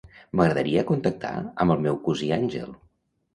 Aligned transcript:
M'agradaria 0.39 0.83
contactar 0.91 1.33
amb 1.65 1.75
el 1.75 1.85
meu 1.85 2.01
cosí 2.09 2.31
Àngel. 2.39 2.75